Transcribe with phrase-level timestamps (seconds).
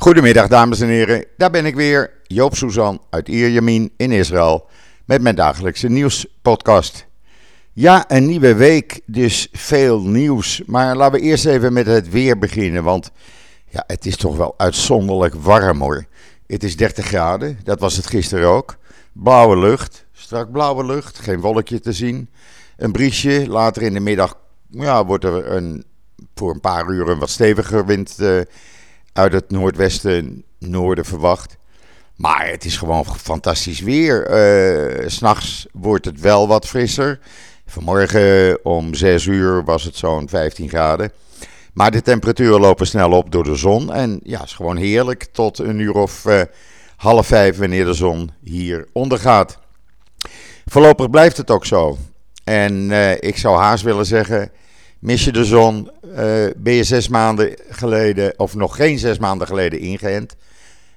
[0.00, 4.66] Goedemiddag dames en heren, daar ben ik weer, Joop Suzan uit Ierjemien in Israël
[5.04, 7.06] met mijn dagelijkse nieuwspodcast.
[7.72, 10.62] Ja, een nieuwe week, dus veel nieuws.
[10.66, 13.10] Maar laten we eerst even met het weer beginnen, want
[13.68, 16.04] ja, het is toch wel uitzonderlijk warm hoor.
[16.46, 18.76] Het is 30 graden, dat was het gisteren ook.
[19.12, 22.30] Blauwe lucht, strak blauwe lucht, geen wolkje te zien.
[22.76, 24.38] Een briesje, later in de middag
[24.70, 25.84] ja, wordt er een,
[26.34, 28.40] voor een paar uur een wat steviger wind uh,
[29.18, 31.56] uit het noordwesten, noorden verwacht.
[32.16, 34.30] Maar het is gewoon fantastisch weer.
[35.00, 37.18] Uh, S'nachts wordt het wel wat frisser.
[37.66, 41.12] Vanmorgen om 6 uur was het zo'n 15 graden.
[41.72, 43.92] Maar de temperaturen lopen snel op door de zon.
[43.92, 46.40] En ja, het is gewoon heerlijk tot een uur of uh,
[46.96, 49.58] half vijf wanneer de zon hier ondergaat.
[50.66, 51.98] Voorlopig blijft het ook zo.
[52.44, 54.50] En uh, ik zou haast willen zeggen,
[54.98, 59.46] mis je de zon, uh, ben je zes maanden geleden, of nog geen zes maanden
[59.46, 60.36] geleden ingeënt,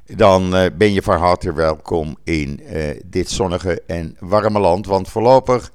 [0.06, 2.62] dan uh, ben je van harte welkom in
[3.06, 4.86] dit zonnige en warme land.
[4.86, 5.72] Want voorlopig,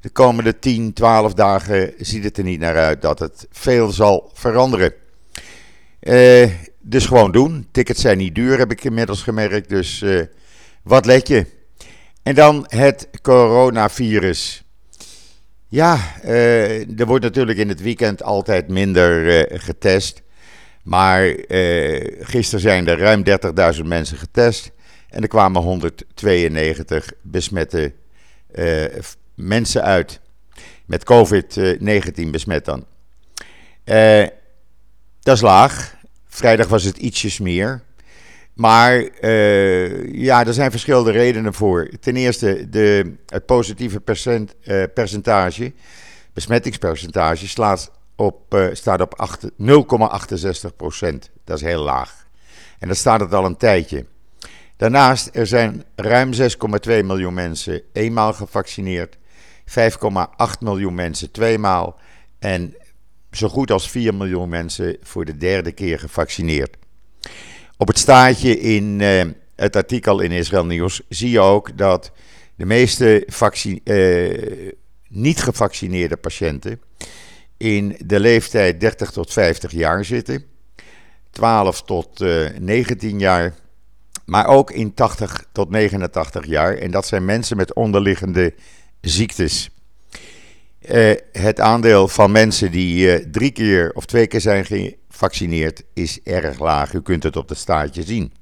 [0.00, 4.30] de komende 10, 12 dagen, ziet het er niet naar uit dat het veel zal
[4.34, 4.92] veranderen.
[6.80, 7.68] dus gewoon doen.
[7.72, 9.68] Tickets zijn niet duur, heb ik inmiddels gemerkt.
[9.68, 10.04] Dus
[10.82, 11.46] wat let je?
[12.22, 14.65] En dan het coronavirus.
[15.76, 20.22] Ja, uh, er wordt natuurlijk in het weekend altijd minder uh, getest.
[20.82, 23.22] Maar uh, gisteren zijn er ruim
[23.78, 24.70] 30.000 mensen getest.
[25.08, 27.92] En er kwamen 192 besmette
[29.34, 30.20] mensen uit.
[30.86, 32.86] Met COVID-19 besmet dan.
[35.20, 35.94] dat is laag.
[36.26, 37.82] Vrijdag was het ietsjes meer.
[38.56, 41.88] Maar uh, ja, er zijn verschillende redenen voor.
[42.00, 45.72] Ten eerste, de, het positieve percent, uh, percentage,
[46.32, 51.30] besmettingspercentage, slaat op, uh, staat op 0,68 procent.
[51.44, 52.26] Dat is heel laag.
[52.78, 54.06] En dat staat het al een tijdje.
[54.76, 56.38] Daarnaast, er zijn ruim 6,2
[56.86, 59.22] miljoen mensen eenmaal gevaccineerd, 5,8
[60.60, 61.98] miljoen mensen tweemaal
[62.38, 62.74] en
[63.30, 66.76] zo goed als 4 miljoen mensen voor de derde keer gevaccineerd.
[67.78, 69.22] Op het staartje in uh,
[69.56, 72.12] het artikel in Israël Nieuws zie je ook dat
[72.54, 73.28] de meeste
[73.84, 74.62] uh,
[75.08, 76.80] niet gevaccineerde patiënten
[77.56, 80.44] in de leeftijd 30 tot 50 jaar zitten,
[81.30, 83.54] 12 tot uh, eh, 19 jaar,
[84.24, 86.76] maar ook in 80 tot 89 jaar.
[86.76, 88.54] En dat zijn mensen met onderliggende
[89.00, 89.70] ziektes.
[91.32, 94.64] Het aandeel van mensen die drie keer of twee keer zijn
[95.16, 96.92] gevaccineerd is erg laag.
[96.92, 98.32] U kunt het op het staartje zien.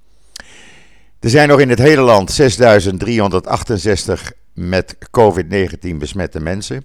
[1.21, 2.47] Er zijn nog in het hele land 6.368
[4.53, 6.85] met COVID-19 besmette mensen.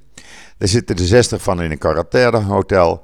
[0.58, 3.04] Er zitten er 60 van in een quarantainehotel.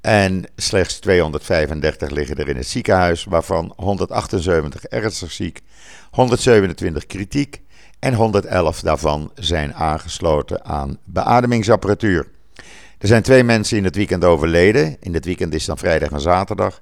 [0.00, 5.60] En slechts 235 liggen er in het ziekenhuis, waarvan 178 ernstig ziek,
[6.10, 7.60] 127 kritiek
[7.98, 12.26] en 111 daarvan zijn aangesloten aan beademingsapparatuur.
[13.02, 14.96] Er zijn twee mensen in het weekend overleden.
[15.00, 16.80] In het weekend is dan vrijdag en zaterdag.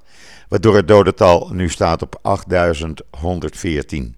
[0.48, 4.16] Waardoor het dodental nu staat op 8114.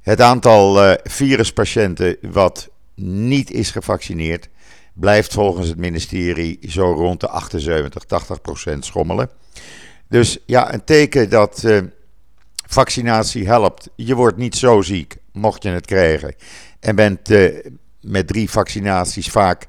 [0.00, 4.48] Het aantal uh, viruspatiënten wat niet is gevaccineerd
[4.92, 9.30] blijft volgens het ministerie zo rond de 78, 80 procent schommelen.
[10.08, 11.80] Dus ja, een teken dat uh,
[12.66, 13.88] vaccinatie helpt.
[13.96, 16.34] Je wordt niet zo ziek, mocht je het krijgen.
[16.80, 17.66] En bent uh,
[18.00, 19.66] met drie vaccinaties vaak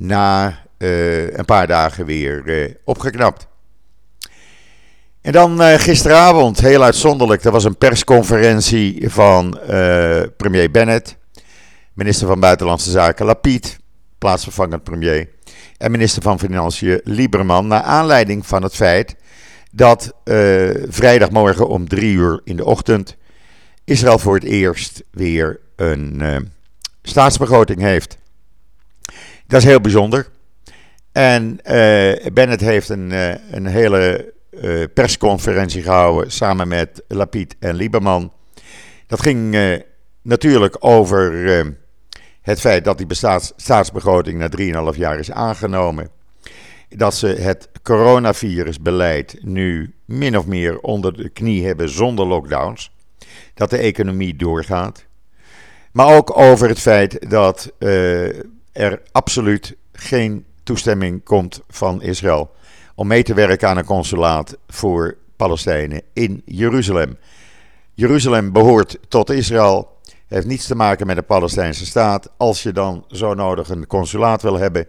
[0.00, 3.46] na uh, een paar dagen weer uh, opgeknapt.
[5.20, 9.58] En dan uh, gisteravond, heel uitzonderlijk, er was een persconferentie van
[10.36, 11.16] premier Bennett,
[11.92, 13.78] minister van Buitenlandse Zaken Lapid,
[14.18, 15.28] plaatsvervangend premier,
[15.76, 19.16] en minister van Financiën Lieberman, naar aanleiding van het feit
[19.70, 20.14] dat
[20.88, 23.16] vrijdagmorgen om drie uur in de ochtend
[23.84, 26.22] Israël voor het eerst weer een
[27.02, 28.18] staatsbegroting heeft.
[29.50, 30.28] Dat is heel bijzonder.
[31.12, 37.74] En uh, Bennett heeft een, uh, een hele uh, persconferentie gehouden samen met Lapid en
[37.74, 38.32] Lieberman.
[39.06, 39.56] Dat ging
[40.22, 41.32] natuurlijk over
[42.42, 43.06] het feit dat die
[43.56, 46.10] staatsbegroting na 3,5 jaar is aangenomen.
[46.88, 52.92] Dat ze het coronavirusbeleid nu min of meer onder de knie hebben zonder lockdowns.
[53.54, 55.06] Dat de economie doorgaat.
[55.92, 57.72] Maar ook over het feit dat
[58.80, 62.50] er absoluut geen toestemming komt van Israël
[62.94, 67.16] om mee te werken aan een consulaat voor Palestijnen in Jeruzalem.
[67.94, 72.30] Jeruzalem behoort tot Israël, heeft niets te maken met de Palestijnse staat.
[72.36, 74.86] Als je dan zo nodig een consulaat wil hebben,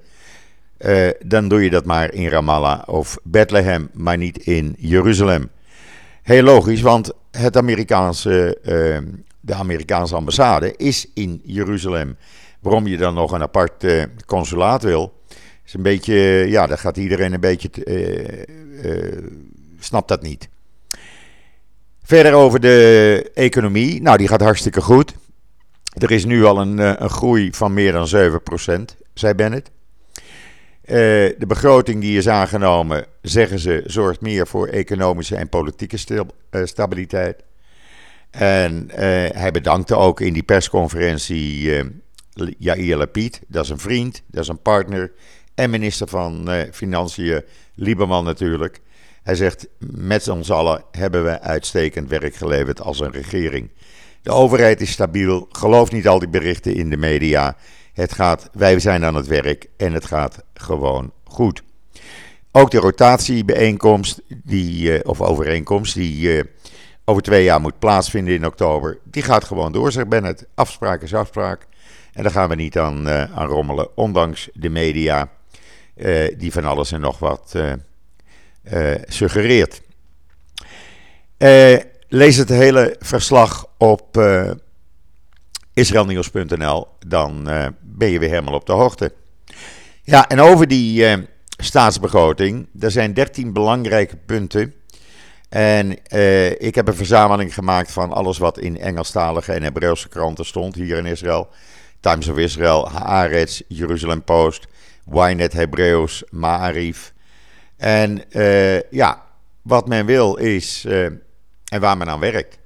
[0.78, 5.50] eh, dan doe je dat maar in Ramallah of Bethlehem, maar niet in Jeruzalem.
[6.22, 12.18] Heel logisch, want het Amerikaanse, uh, de Amerikaanse ambassade is in Jeruzalem.
[12.62, 15.22] Waarom je dan nog een apart uh, consulaat wil,
[15.66, 16.16] is een beetje,
[16.48, 17.70] ja, daar gaat iedereen een beetje,
[18.84, 19.18] uh,
[19.80, 20.50] snapt dat niet.
[22.04, 25.14] Verder over de economie, nou die gaat hartstikke goed.
[25.94, 28.40] Er is nu al een, een groei van meer dan
[28.92, 29.72] 7%, zei Bennett.
[30.82, 35.98] De begroting die is aangenomen, zeggen ze, zorgt meer voor economische en politieke
[36.64, 37.44] stabiliteit.
[38.30, 38.90] En
[39.34, 41.72] hij bedankte ook in die persconferentie
[42.58, 45.12] Jair Lapid, dat is een vriend, dat is een partner
[45.56, 47.44] en minister van Financiën,
[47.76, 48.82] Lieberman natuurlijk.
[49.24, 53.72] Hij zegt, met ons allen hebben we uitstekend werk geleverd als een regering.
[54.22, 57.56] De overheid is stabiel, geloof niet al die berichten in de media.
[57.94, 61.64] Het gaat, wij zijn aan het werk en het gaat gewoon goed.
[62.52, 66.44] Ook de rotatiebijeenkomst, die, eh, of overeenkomst, die uh,
[67.06, 70.46] over twee jaar moet plaatsvinden in oktober, die gaat gewoon door, zegt Bennett.
[70.56, 71.68] Afspraak is afspraak.
[72.14, 75.30] En daar gaan we niet aan, uh, aan rommelen, ondanks de media,
[76.38, 77.56] die van alles en nog wat
[79.08, 79.82] suggereert.
[82.08, 84.22] lees het hele verslag op
[85.74, 87.44] israelnieuws.nl, dan
[87.82, 89.14] ben je weer helemaal op de hoogte.
[90.04, 91.06] Ja, en over die
[91.58, 94.74] staatsbegroting, er zijn 13 belangrijke punten.
[95.50, 95.92] En
[96.60, 100.98] ik heb een verzameling gemaakt van alles wat in Engelstalige en Hebreeuwse kranten stond hier
[100.98, 101.50] in Israël.
[102.02, 104.68] Times of Israel, Haaretz, Jerusalem Post,
[105.14, 107.14] Ynet Hebreeuws, Maarif.
[107.78, 108.24] En
[108.90, 109.24] ja,
[109.62, 112.60] wat men wil is, en waar men aan werkt,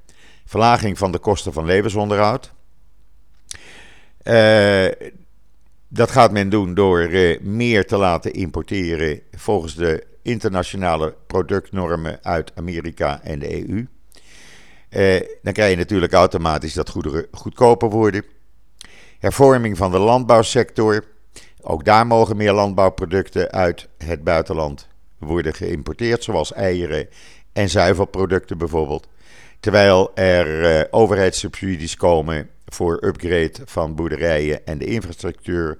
[0.46, 2.54] verlaging van de kosten van levensonderhoud.
[4.24, 4.88] Uh,
[5.88, 7.10] dat gaat men doen door
[7.42, 13.88] meer te laten importeren volgens de internationale productnormen uit Amerika en de EU.
[14.90, 18.24] Eh, dan krijg je natuurlijk automatisch dat goederen goedkoper worden.
[19.26, 21.04] Hervorming van de landbouwsector.
[21.62, 24.88] Ook daar mogen meer landbouwproducten uit het buitenland
[25.18, 27.08] worden geïmporteerd, zoals eieren
[27.54, 29.08] en zuivelproducten bijvoorbeeld.
[29.60, 35.80] Terwijl er overheidssubsidies komen voor upgrade van boerderijen en de infrastructuur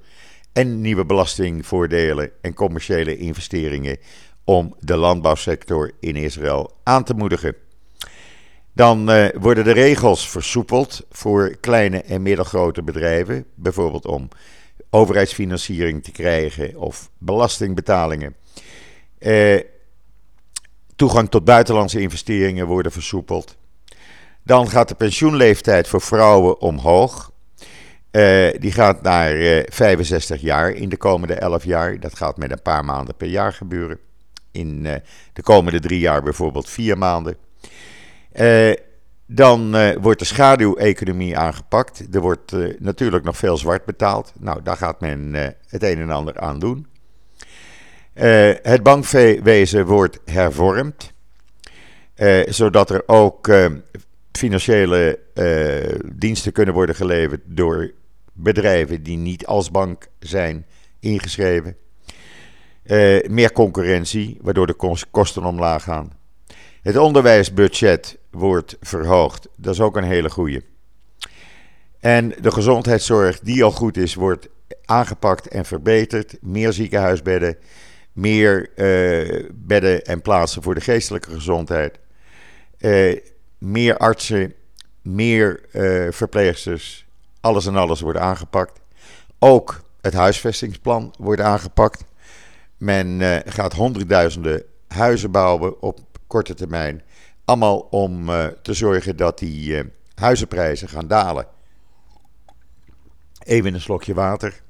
[0.54, 3.98] en nieuwe belastingvoordelen en commerciële investeringen
[4.44, 7.56] om de landbouwsector in Israël aan te moedigen.
[8.76, 14.28] Dan uh, worden de regels versoepeld voor kleine en middelgrote bedrijven, bijvoorbeeld om
[14.90, 18.36] overheidsfinanciering te krijgen of belastingbetalingen.
[19.20, 19.60] Uh,
[20.96, 23.58] toegang tot buitenlandse investeringen worden versoepeld.
[24.44, 27.32] Dan gaat de pensioenleeftijd voor vrouwen omhoog.
[28.12, 32.00] Uh, die gaat naar uh, eh, 65 jaar in de komende 11 jaar.
[32.00, 34.00] Dat gaat met een paar maanden per jaar gebeuren.
[34.52, 34.84] In
[35.34, 37.38] de komende drie jaar bijvoorbeeld vier maanden.
[39.26, 42.16] Dan wordt de schaduweconomie aangepakt.
[42.16, 44.34] Er wordt natuurlijk nog veel zwart betaald.
[44.40, 45.34] Nou, daar gaat men
[45.68, 46.88] het een en ander aan doen.
[48.62, 51.14] het bankwezen wordt hervormd.
[52.46, 53.50] zodat er ook
[54.32, 55.20] financiële
[56.14, 57.92] diensten kunnen worden geleverd door
[58.34, 60.66] bedrijven die niet als bank zijn
[61.00, 61.76] ingeschreven.
[63.28, 66.12] Meer concurrentie, waardoor de kosten omlaag gaan.
[66.82, 69.48] Het onderwijsbudget wordt verhoogd.
[69.56, 70.64] Dat is ook een hele goede.
[72.00, 74.48] En de gezondheidszorg, die al goed is, wordt
[74.86, 76.38] aangepakt en verbeterd.
[76.42, 77.58] Meer ziekenhuisbedden,
[78.14, 82.00] meer uh, bedden en plaatsen voor de geestelijke gezondheid.
[82.80, 83.20] Uh,
[83.58, 84.54] meer artsen,
[85.02, 87.06] meer uh, verpleegsters,
[87.42, 88.80] alles en alles wordt aangepakt.
[89.40, 92.04] Ook het huisvestingsplan wordt aangepakt.
[92.78, 97.02] Men gaat honderdduizenden huizen bouwen op korte termijn.
[97.46, 99.84] Allemaal om uh, te zorgen dat die
[100.16, 101.48] huizenprijzen gaan dalen.
[103.44, 104.62] Even een slokje water.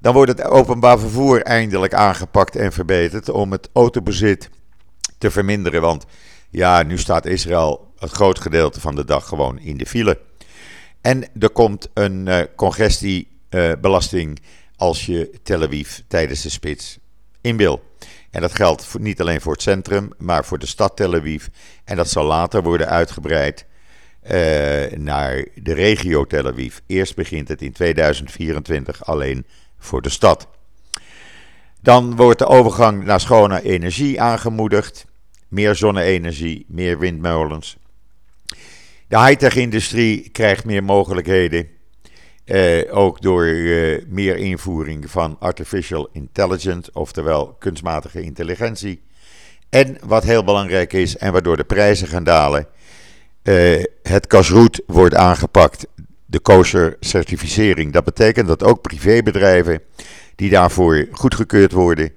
[0.00, 4.50] Dan wordt het openbaar vervoer eindelijk aangepakt en verbeterd om het autobezit
[5.18, 5.80] te verminderen.
[5.80, 6.04] Want
[6.50, 10.20] ja, nu staat Israël het groot gedeelte van de dag gewoon in de file.
[11.00, 14.42] En er komt een uh, congestiebelasting
[14.76, 16.98] als je Tel Aviv tijdens de spits
[17.40, 17.82] in wil.
[18.32, 21.46] En dat geldt niet alleen voor het centrum, maar voor de stad Tel Aviv.
[21.84, 23.66] En dat zal later worden uitgebreid
[24.24, 24.30] uh,
[24.96, 26.78] naar de regio Tel Aviv.
[26.86, 29.46] Eerst begint het in 2024 alleen
[29.78, 30.48] voor de stad.
[31.80, 35.04] Dan wordt de overgang naar schone energie aangemoedigd.
[35.48, 37.76] Meer zonne-energie, meer windmolens.
[39.08, 41.68] De high-tech-industrie krijgt meer mogelijkheden.
[42.44, 49.02] Uh, ook door uh, meer invoering van artificial intelligence, oftewel kunstmatige intelligentie.
[49.68, 52.66] En wat heel belangrijk is en waardoor de prijzen gaan dalen,
[53.42, 55.86] uh, het kasroet wordt aangepakt.
[56.26, 57.92] De kosher certificering.
[57.92, 59.80] Dat betekent dat ook privébedrijven
[60.36, 62.10] die daarvoor goedgekeurd worden,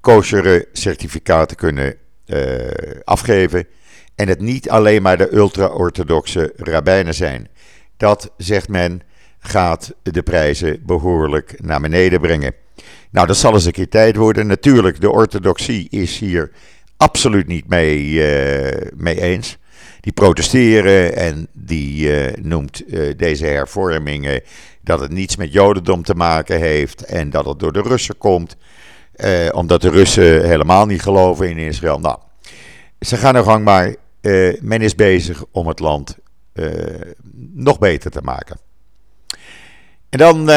[0.00, 2.70] kosher certificaten kunnen uh,
[3.04, 3.66] afgeven.
[4.14, 7.48] En het niet alleen maar de ultra-orthodoxe rabbijnen zijn.
[7.96, 9.02] Dat, zegt men,
[9.46, 12.54] gaat de prijzen behoorlijk naar beneden brengen.
[13.10, 14.46] Nou, dat zal eens een keer tijd worden.
[14.46, 16.50] Natuurlijk, de orthodoxie is hier
[16.96, 19.58] absoluut niet mee, uh, mee eens.
[20.00, 24.40] Die protesteren en die uh, noemt uh, deze hervormingen
[24.82, 28.56] dat het niets met Jodendom te maken heeft en dat het door de Russen komt.
[29.52, 32.00] omdat de Russen helemaal niet geloven in Israël.
[32.00, 32.18] Nou,
[33.00, 33.94] ze gaan er gang maar.
[34.60, 36.18] men is bezig om het land
[37.52, 38.63] nog beter te maken.
[40.14, 40.48] En dan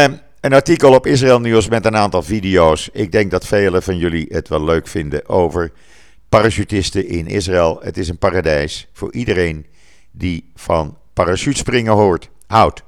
[0.42, 2.90] een artikel op Israël Nieuws met een aantal video's.
[2.94, 5.72] Ik denk dat velen van jullie het wel leuk vinden over
[6.30, 7.80] parachutisten in Israël.
[7.82, 9.66] Het is een paradijs voor iedereen
[10.12, 12.84] die van parachutespringen hoort, houdt.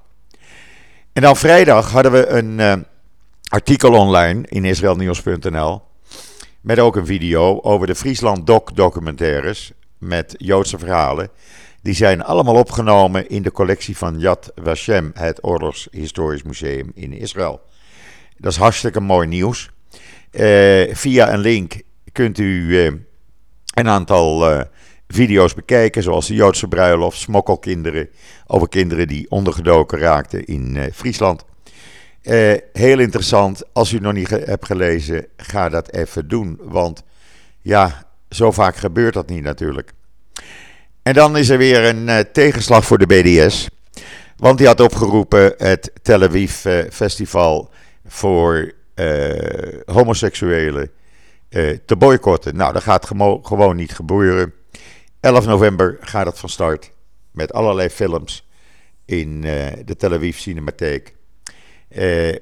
[1.14, 2.74] En dan vrijdag hadden we een uh,
[3.48, 5.82] artikel online in israelnieuws.nl
[6.62, 11.30] met ook een video over de Friesland Doc documentaires met Joodse verhalen.
[11.82, 17.62] Die zijn allemaal opgenomen in de collectie van Yad Vashem, het Oorlogshistorisch Museum in Israël.
[18.38, 19.70] Dat is hartstikke mooi nieuws.
[20.32, 21.82] Uh, via een link
[22.12, 22.92] kunt u uh,
[23.74, 24.62] een aantal uh,
[25.08, 28.10] video's bekijken, zoals de Joodse bruiloft, smokkelkinderen,
[28.48, 31.46] over kinderen die ondergedoken raakten in Friesland.
[32.74, 33.64] heel interessant.
[33.74, 36.60] Als u nog niet hebt gelezen, ga dat even doen.
[36.62, 37.04] Want
[37.62, 39.94] ja, zo vaak gebeurt dat niet natuurlijk.
[41.10, 43.68] En dan is er weer een uh, tegenslag voor de BDS.
[44.38, 47.70] Want die had opgeroepen het Tel Aviv uh, Festival
[48.06, 50.92] voor uh, homoseksuelen
[51.86, 52.56] te boycotten.
[52.56, 53.06] Nou, dat gaat
[53.42, 54.54] gewoon niet gebeuren.
[55.20, 56.92] 11 november gaat het van start
[57.32, 58.48] met allerlei films
[59.06, 59.42] in
[59.86, 61.16] de Tel Aviv Cinematheek.
[61.90, 62.40] Er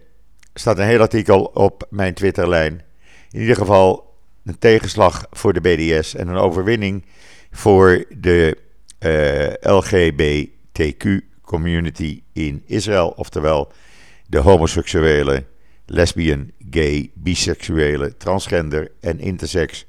[0.54, 2.82] staat een heel artikel op mijn Twitterlijn.
[3.32, 7.06] In ieder geval een tegenslag voor de BDS en een overwinning
[7.58, 8.58] voor de
[9.00, 13.72] eh, LGBTQ-community in Israël, oftewel
[14.28, 15.44] de homoseksuele,
[15.86, 19.86] lesbian, gay, biseksuele, transgender en intersex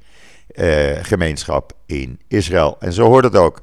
[0.54, 2.76] uh, gemeenschap in Israël.
[2.80, 3.62] En zo hoort het ook.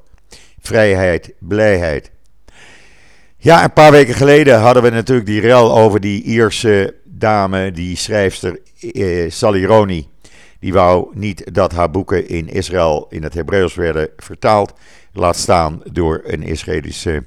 [0.60, 2.12] Vrijheid, blijheid.
[3.38, 7.96] Ja, een paar weken geleden hadden we natuurlijk die rel over die Ierse dame, die
[7.96, 10.08] schrijfster uh, Sally Roni.
[10.60, 14.74] Die wou niet dat haar boeken in Israël in het Hebreeuws werden vertaald.
[15.14, 17.24] Laat staan door een Israëlische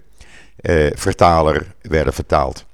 [0.63, 2.67] uh, vertaler werden vertaald.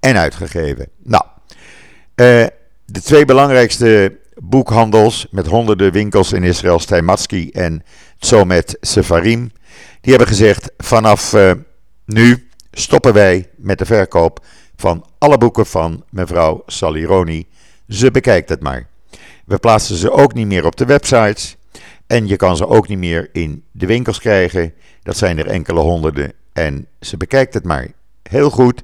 [0.00, 0.88] En uitgegeven.
[1.02, 2.46] Nou, uh,
[2.84, 7.82] de twee belangrijkste boekhandels met honderden winkels in Israël, Steinmatsky en
[8.18, 9.52] Tzomet Sefarim,
[10.00, 11.52] die hebben gezegd: vanaf uh,
[12.04, 14.44] nu stoppen wij met de verkoop
[14.76, 17.46] van alle boeken van mevrouw Salironi.
[17.88, 18.88] Ze bekijkt het maar.
[19.46, 21.56] We plaatsen ze ook niet meer op de websites.
[22.06, 24.74] En je kan ze ook niet meer in de winkels krijgen.
[25.02, 26.32] Dat zijn er enkele honderden.
[26.52, 27.88] En ze bekijkt het maar.
[28.22, 28.82] Heel goed.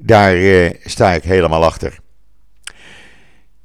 [0.00, 1.98] Daar eh, sta ik helemaal achter.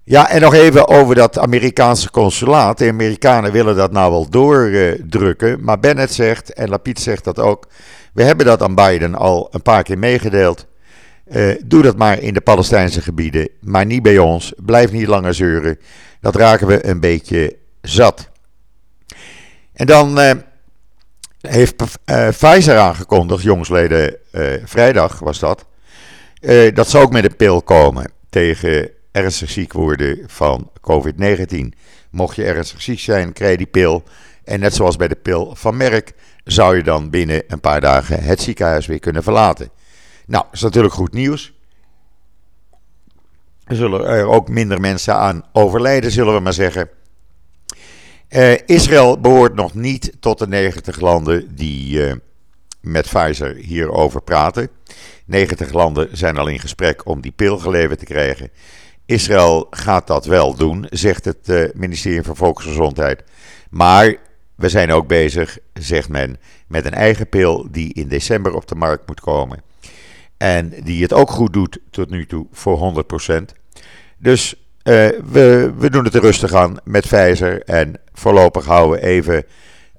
[0.05, 2.77] Ja, en nog even over dat Amerikaanse consulaat.
[2.77, 5.63] De Amerikanen willen dat nou wel doordrukken.
[5.63, 7.67] maar Bennett zegt, en Lapid zegt dat ook.
[8.13, 10.67] We hebben dat aan Biden al een paar keer meegedeeld.
[11.35, 14.53] Uh, doe dat maar in de Palestijnse gebieden, maar niet bij ons.
[14.57, 15.79] Blijf niet langer zeuren.
[16.19, 18.29] Dat raken we een beetje zat.
[19.73, 20.31] En dan uh,
[21.41, 24.15] heeft uh, Pfizer aangekondigd, jongsleden,
[24.65, 25.65] vrijdag was dat,
[26.73, 31.77] dat ze ook met een pil komen tegen ernstig ziek worden van COVID-19.
[32.09, 34.03] Mocht je ernstig ziek zijn, krijg je die pil.
[34.43, 36.13] En net zoals bij de pil van Merck,
[36.43, 39.69] zou je dan binnen een paar dagen het ziekenhuis weer kunnen verlaten.
[40.25, 41.53] Nou, dat is natuurlijk goed nieuws.
[43.63, 46.89] Er zullen er ook minder mensen aan overlijden, zullen we maar zeggen.
[48.29, 52.13] Uh, Israël behoort nog niet tot de 90 landen die uh,
[52.81, 54.69] met Pfizer hierover praten.
[55.25, 58.49] 90 landen zijn al in gesprek om die pil geleverd te krijgen.
[59.05, 63.23] Israël gaat dat wel doen, zegt het uh, ministerie van Volksgezondheid.
[63.69, 64.15] Maar
[64.55, 66.37] we zijn ook bezig, zegt men,
[66.67, 69.61] met een eigen pil die in december op de markt moet komen.
[70.43, 73.35] En die het ook goed doet tot nu toe voor 100%.
[74.17, 77.63] Dus uh, we, we doen het rustig aan met Pfizer.
[77.63, 79.45] En voorlopig houden we even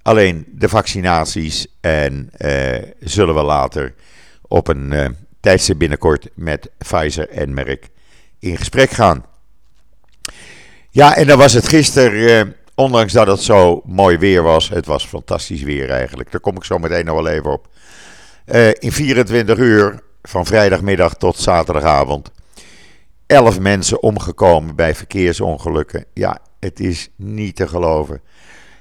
[0.03, 1.67] alleen de vaccinaties.
[1.81, 3.95] En uh, zullen we later
[4.43, 5.07] op een uh,
[5.41, 7.89] tijdstip binnenkort met Pfizer en Merck
[8.39, 9.25] in gesprek gaan.
[10.91, 15.07] Ja, en dan was het gisteren ondanks dat het zo mooi weer was, het was
[15.07, 16.31] fantastisch weer eigenlijk.
[16.31, 17.69] Daar kom ik zo meteen nog wel even op.
[18.79, 22.31] In 24 uur, van vrijdagmiddag tot zaterdagavond,
[23.27, 26.05] 11 mensen omgekomen bij verkeersongelukken.
[26.13, 28.21] Ja, het is niet te geloven.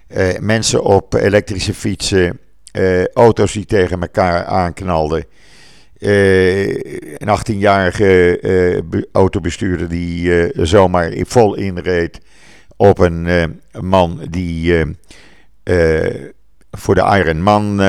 [0.07, 2.39] Uh, mensen op elektrische fietsen,
[2.77, 5.25] uh, auto's die tegen elkaar aanknalden.
[6.00, 12.19] een 18-jarige autobestuurder die zomaar vol inreed
[12.75, 14.85] op een man die
[16.71, 17.81] voor de Ironman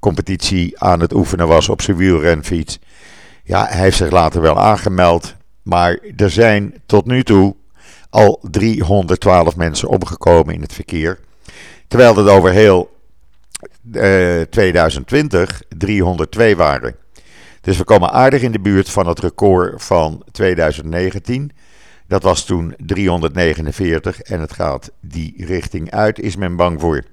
[0.00, 2.78] competitie aan het oefenen was op zijn wielrenfiets.
[3.48, 5.34] Ja, hij heeft zich later wel aangemeld.
[5.62, 7.56] Maar er zijn tot nu toe
[8.10, 11.18] al 312 mensen omgekomen in het verkeer.
[11.86, 12.96] Terwijl het over heel
[13.92, 16.96] uh, 2020 302 waren.
[17.60, 21.50] Dus we komen aardig in de buurt van het record van 2019.
[22.06, 27.04] Dat was toen 349 en het gaat die richting uit, is men bang voor.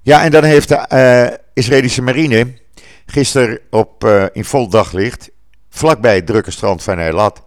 [0.00, 2.60] Ja, en dan heeft de uh, Israëlische marine
[3.06, 5.30] gisteren op, uh, in vol daglicht,
[5.70, 7.42] vlakbij het drukke strand van Eilat,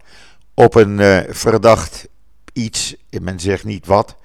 [0.54, 2.08] op een uh, verdacht
[2.52, 4.16] iets, men zegt niet wat,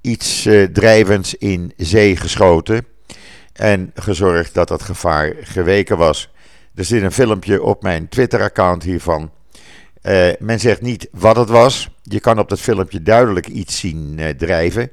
[0.00, 2.86] iets drijvends in zee geschoten.
[3.52, 6.30] En gezorgd dat dat gevaar geweken was.
[6.74, 9.30] Er zit een filmpje op mijn Twitter-account hiervan.
[10.38, 11.90] men zegt niet wat het was.
[12.02, 14.90] Je kan op dat filmpje duidelijk iets zien drijven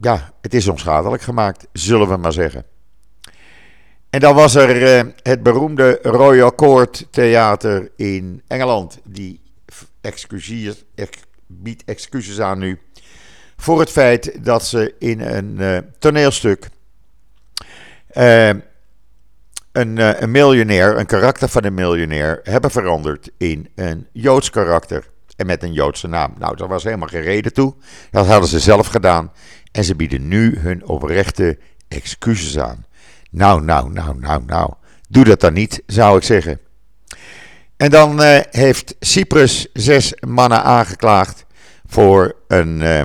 [0.00, 2.64] ja, het is onschadelijk gemaakt, zullen we maar zeggen.
[4.10, 8.98] En dan was er uh, het beroemde Royal Court Theater in Engeland.
[9.04, 9.40] Die
[11.46, 12.78] biedt excuses aan nu.
[13.56, 16.68] Voor het feit dat ze in een uh, toneelstuk.
[18.14, 18.48] Uh,
[19.72, 25.10] een, een miljonair, een karakter van een miljonair, hebben veranderd in een Joods karakter.
[25.36, 26.34] En met een Joodse naam.
[26.38, 27.74] Nou, daar was helemaal geen reden toe.
[28.10, 29.32] Dat hadden ze zelf gedaan.
[29.72, 32.84] En ze bieden nu hun oprechte excuses aan.
[33.30, 34.72] Nou, nou, nou, nou, nou.
[35.08, 36.60] Doe dat dan niet, zou ik zeggen.
[37.76, 41.46] En dan uh, heeft Cyprus zes mannen aangeklaagd
[41.86, 43.02] voor een uh,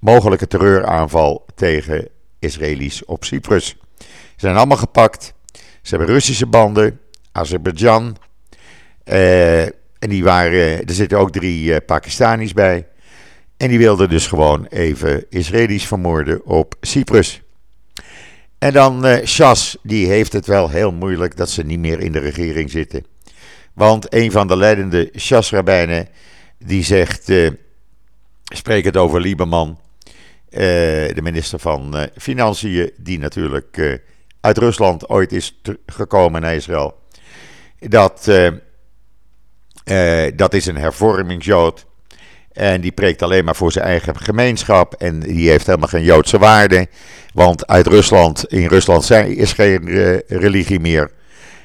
[0.00, 3.76] mogelijke terreuraanval tegen Israëli's op Cyprus.
[3.98, 5.34] Ze zijn allemaal gepakt.
[5.82, 7.00] Ze hebben Russische banden,
[7.32, 8.16] Azerbeidzjan.
[9.04, 9.62] Uh,
[9.98, 12.86] en die waren, er zitten ook drie Pakistanis bij.
[13.56, 17.42] En die wilde dus gewoon even Israëli's vermoorden op Cyprus.
[18.58, 22.12] En dan uh, Shas, die heeft het wel heel moeilijk dat ze niet meer in
[22.12, 23.06] de regering zitten.
[23.72, 26.08] Want een van de leidende Shas-rabbijnen,
[26.58, 27.50] die zegt, uh,
[28.42, 29.78] spreek het over Lieberman,
[30.50, 34.00] uh, de minister van Financiën, die natuurlijk
[34.40, 36.98] uit Rusland ooit is gekomen naar Israël.
[37.78, 38.30] Dat,
[40.34, 41.85] dat is een hervormingsjood.
[42.56, 44.94] En die preekt alleen maar voor zijn eigen gemeenschap.
[44.94, 46.86] En die heeft helemaal geen Joodse waarde.
[47.34, 51.10] Want uit Rusland, in Rusland zijn, is geen uh, religie meer.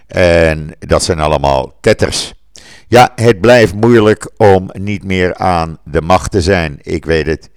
[0.08, 2.34] En dat zijn allemaal tetters.
[2.88, 6.80] Ja, het blijft moeilijk om niet meer aan de macht te zijn.
[6.82, 7.49] Ik weet het.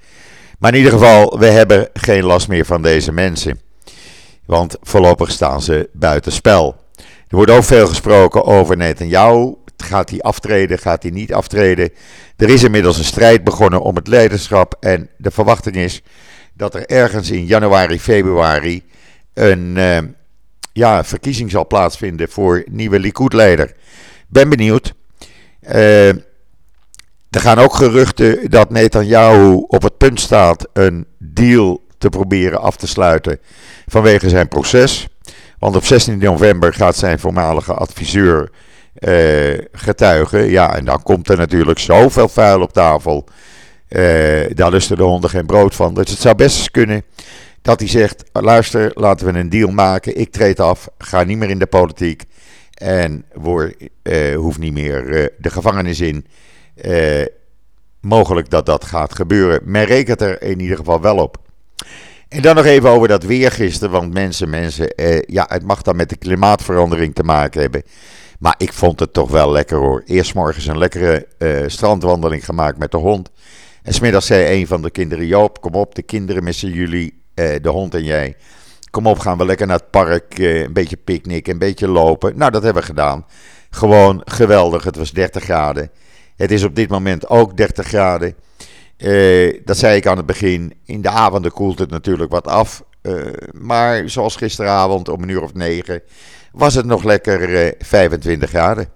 [0.58, 3.60] Maar in ieder geval, we hebben geen last meer van deze mensen.
[4.46, 6.76] Want voorlopig staan ze buitenspel.
[7.28, 9.54] Er wordt ook veel gesproken over Netanyahu.
[9.76, 10.78] Gaat hij aftreden?
[10.78, 11.90] Gaat hij niet aftreden?
[12.36, 14.76] Er is inmiddels een strijd begonnen om het leiderschap.
[14.80, 16.02] En de verwachting is
[16.54, 18.82] dat er ergens in januari, februari
[19.34, 19.98] een uh,
[20.72, 23.72] ja, verkiezing zal plaatsvinden voor nieuwe Likud-leider.
[24.28, 24.94] Ben benieuwd.
[25.62, 32.60] Uh, er gaan ook geruchten dat Netanyahu op het punt staat een deal te proberen
[32.60, 33.38] af te sluiten
[33.86, 35.08] vanwege zijn proces.
[35.58, 38.50] Want op 16 november gaat zijn voormalige adviseur
[38.98, 40.50] uh, getuigen.
[40.50, 43.24] Ja, en dan komt er natuurlijk zoveel vuil op tafel.
[43.88, 44.00] Uh,
[44.54, 45.94] daar lusten de honden geen brood van.
[45.94, 47.02] Dus het zou best kunnen
[47.62, 50.16] dat hij zegt: luister, laten we een deal maken.
[50.16, 52.24] Ik treed af, ga niet meer in de politiek.
[52.74, 56.26] En word, uh, hoeft niet meer de gevangenis in.
[58.00, 59.60] mogelijk dat dat gaat gebeuren.
[59.64, 61.38] Men rekent er in ieder geval wel op.
[62.28, 63.92] En dan nog even over dat weer gisteren.
[63.92, 64.92] Want mensen, mensen,
[65.26, 67.82] ja, het mag dan met de klimaatverandering te maken hebben.
[68.38, 70.02] Maar ik vond het toch wel lekker hoor.
[70.04, 73.30] Eerst morgens een lekkere uh, strandwandeling gemaakt met de hond.
[73.82, 77.54] En smiddags zei een van de kinderen: Joop, kom op, de kinderen missen jullie, uh,
[77.62, 78.36] de hond en jij.
[78.90, 82.36] Kom op, gaan we lekker naar het park, uh, een beetje picknicken, een beetje lopen.
[82.36, 83.26] Nou, dat hebben we gedaan.
[83.70, 85.90] Gewoon geweldig, het was 30 graden.
[86.36, 88.34] Het is op dit moment ook 30 graden.
[89.64, 90.74] dat zei ik aan het begin.
[90.84, 92.82] In de avonden koelt het natuurlijk wat af.
[93.52, 96.02] Maar zoals gisteravond om een uur of negen
[96.52, 98.88] was het nog lekker 25 eh, graden.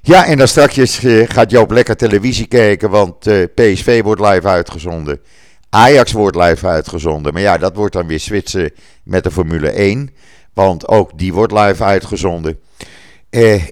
[0.00, 3.18] Ja, en dan straks uh, gaat Joop lekker televisie kijken, want
[3.54, 5.20] PSV wordt live uitgezonden.
[5.70, 7.32] Ajax wordt live uitgezonden.
[7.32, 10.10] Maar ja, dat wordt dan weer switchen met de Formule 1.
[10.54, 12.58] Want ook die wordt live uitgezonden.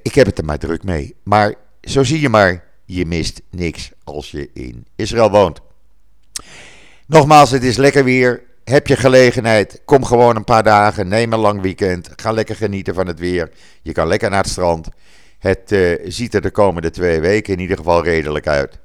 [0.03, 1.15] Ik heb het er maar druk mee.
[1.23, 5.61] Maar zo zie je maar, je mist niks als je in Israël woont.
[7.07, 8.43] Nogmaals, het is lekker weer.
[8.69, 12.11] Heb je gelegenheid, kom gewoon een paar dagen, neem een lang weekend.
[12.17, 13.51] Ga lekker genieten van het weer.
[13.83, 14.89] Je kan lekker naar het strand.
[15.39, 18.79] Het uh, ziet er de komende twee weken in ieder geval redelijk uit.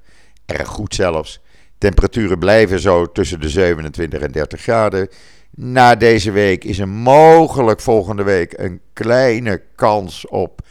[0.46, 1.42] Erg goed zelfs.
[1.78, 5.08] Temperaturen blijven zo tussen de 27 en 30 graden.
[5.52, 10.62] Na deze week is er mogelijk volgende week een kleine kans op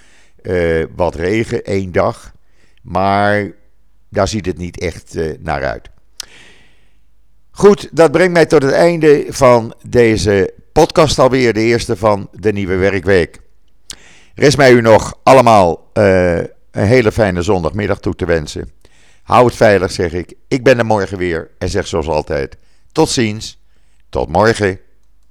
[0.43, 2.33] uh, wat regen, één dag.
[2.83, 3.51] Maar
[4.09, 5.91] daar ziet het niet echt uh, naar uit.
[7.55, 12.53] Goed, dat brengt mij tot het einde van deze podcast alweer, de eerste van de
[12.53, 13.41] nieuwe werkweek.
[14.35, 16.37] Rest mij u nog allemaal uh,
[16.71, 18.71] een hele fijne zondagmiddag toe te wensen.
[19.23, 20.35] Hou het veilig, zeg ik.
[20.49, 22.57] Ik ben er morgen weer en zeg zoals altijd:
[22.93, 23.63] tot ziens,
[24.09, 24.79] tot morgen.